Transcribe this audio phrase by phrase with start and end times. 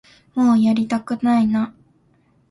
[0.33, 1.75] もうやりたくないな